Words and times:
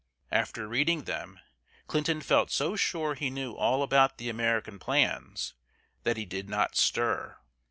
After 0.31 0.67
reading 0.67 1.03
them, 1.03 1.39
Clinton 1.85 2.21
felt 2.21 2.49
so 2.49 2.75
sure 2.75 3.13
he 3.13 3.29
knew 3.29 3.53
all 3.53 3.83
about 3.83 4.17
the 4.17 4.29
American 4.29 4.79
plans 4.79 5.53
that 6.01 6.17
he 6.17 6.25
did 6.25 6.49
not 6.49 6.75
stir. 6.75 7.37